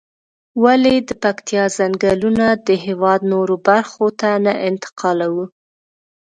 [0.63, 5.45] ولې د پکتيا ځنگلونه د هېواد نورو برخو ته نه انتقالوو؟